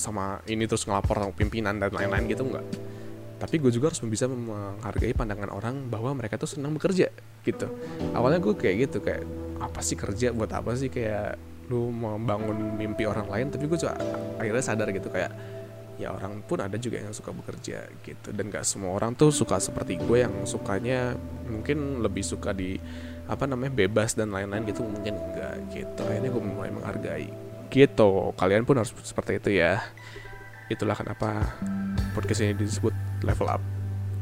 sama 0.00 0.40
ini 0.48 0.64
terus 0.64 0.88
ngelapor 0.88 1.20
sama 1.20 1.32
pimpinan 1.36 1.76
dan 1.76 1.92
lain-lain 1.92 2.24
gitu 2.32 2.48
nggak. 2.48 2.64
Tapi 3.36 3.56
gue 3.60 3.72
juga 3.72 3.92
harus 3.92 4.00
bisa 4.04 4.24
menghargai 4.28 5.12
pandangan 5.12 5.52
orang 5.52 5.88
bahwa 5.92 6.16
mereka 6.16 6.40
tuh 6.40 6.48
senang 6.48 6.72
bekerja 6.76 7.12
gitu. 7.44 7.68
Awalnya 8.16 8.40
gue 8.40 8.56
kayak 8.56 8.76
gitu 8.88 9.04
kayak 9.04 9.24
apa 9.60 9.80
sih 9.84 9.96
kerja? 9.96 10.32
Buat 10.32 10.56
apa 10.56 10.72
sih? 10.76 10.88
Kayak 10.88 11.36
lu 11.68 11.92
membangun 11.92 12.76
mimpi 12.76 13.04
orang 13.04 13.28
lain? 13.28 13.46
Tapi 13.52 13.64
gue 13.68 13.78
juga 13.80 13.96
akhirnya 14.40 14.64
sadar 14.64 14.88
gitu 14.92 15.08
kayak 15.12 15.32
ya 16.00 16.16
orang 16.16 16.40
pun 16.40 16.64
ada 16.64 16.80
juga 16.80 16.98
yang 17.04 17.12
suka 17.12 17.30
bekerja 17.36 17.84
gitu. 18.00 18.28
Dan 18.32 18.48
gak 18.48 18.64
semua 18.64 18.96
orang 18.96 19.12
tuh 19.12 19.28
suka 19.28 19.60
seperti 19.60 20.00
gue 20.00 20.24
yang 20.24 20.32
sukanya 20.48 21.12
mungkin 21.44 22.00
lebih 22.00 22.24
suka 22.24 22.56
di 22.56 22.80
apa 23.30 23.46
namanya 23.46 23.70
bebas 23.70 24.16
dan 24.16 24.32
lain-lain 24.32 24.64
gitu 24.66 24.80
mungkin 24.82 25.14
enggak 25.20 25.54
gitu. 25.76 26.00
Akhirnya 26.02 26.30
gue 26.32 26.42
mulai 26.42 26.70
menghargai. 26.72 27.28
Gitu 27.68 28.10
kalian 28.34 28.64
pun 28.64 28.80
harus 28.80 28.96
seperti 29.04 29.36
itu 29.36 29.60
ya. 29.60 29.84
Itulah 30.72 30.96
kenapa 30.96 31.52
podcast 32.16 32.40
ini 32.40 32.56
disebut 32.56 32.96
level 33.22 33.46
up. 33.52 33.62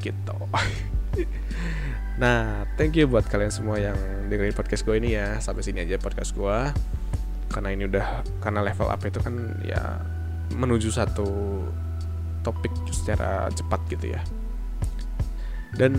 Gitu. 0.02 0.36
Nah 2.18 2.66
thank 2.74 2.98
you 2.98 3.06
buat 3.06 3.30
kalian 3.30 3.54
semua 3.54 3.78
yang 3.78 3.94
dengerin 4.26 4.50
podcast 4.50 4.82
gue 4.82 4.98
ini 4.98 5.14
ya. 5.14 5.38
Sampai 5.38 5.62
sini 5.62 5.86
aja 5.86 6.02
podcast 6.02 6.34
gue 6.34 6.58
karena 7.48 7.68
ini 7.72 7.88
udah 7.88 8.26
karena 8.44 8.60
level 8.60 8.90
up 8.90 9.00
itu 9.06 9.18
kan 9.22 9.34
ya 9.64 10.02
menuju 10.56 10.88
satu 10.88 11.28
topik 12.46 12.72
secara 12.88 13.50
cepat 13.52 13.80
gitu 13.92 14.14
ya. 14.14 14.20
Dan 15.76 15.94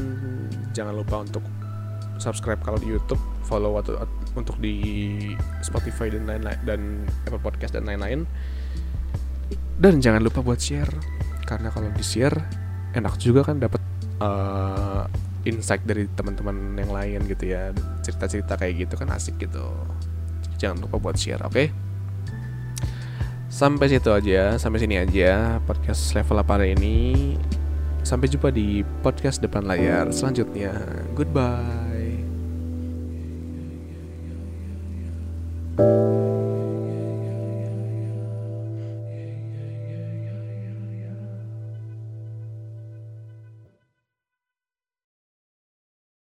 jangan 0.73 0.97
lupa 0.97 1.21
untuk 1.21 1.45
subscribe 2.19 2.59
kalau 2.65 2.81
di 2.81 2.89
YouTube 2.89 3.21
follow 3.47 3.79
atau 3.79 4.01
untuk 4.35 4.59
di 4.61 5.15
Spotify 5.63 6.11
dan 6.11 6.27
lain-lain 6.27 6.59
dan 6.65 6.81
Apple 7.25 7.41
Podcast 7.41 7.73
dan 7.77 7.87
lain-lain. 7.87 8.25
Dan 9.79 10.03
jangan 10.03 10.19
lupa 10.19 10.43
buat 10.43 10.59
share 10.59 10.91
karena 11.47 11.71
kalau 11.71 11.89
di 11.95 12.03
share 12.03 12.35
enak 12.93 13.15
juga 13.17 13.47
kan 13.47 13.63
dapat 13.63 13.79
uh, 14.19 15.07
insight 15.47 15.81
dari 15.87 16.05
teman-teman 16.11 16.75
yang 16.75 16.91
lain 16.91 17.19
gitu 17.29 17.55
ya. 17.55 17.71
Cerita-cerita 18.03 18.59
kayak 18.59 18.89
gitu 18.89 18.99
kan 18.99 19.09
asik 19.15 19.39
gitu. 19.39 19.63
Jangan 20.59 20.83
lupa 20.83 20.99
buat 20.99 21.15
share 21.15 21.39
oke? 21.47 21.55
okay? 21.55 21.88
Sampai 23.49 23.89
situ 23.89 24.13
aja 24.13 24.55
sampai 24.61 24.79
sini 24.79 25.01
aja 25.01 25.57
podcast 25.65 26.13
level 26.13 26.39
apa 26.39 26.61
hari 26.61 26.77
ini. 26.77 27.35
Sampai 28.05 28.31
jumpa 28.31 28.53
di 28.53 28.81
podcast 29.03 29.43
depan 29.43 29.67
layar 29.67 30.07
selanjutnya. 30.15 30.71
Goodbye 31.17 31.88